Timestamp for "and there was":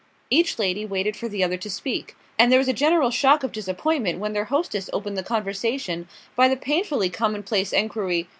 2.39-2.67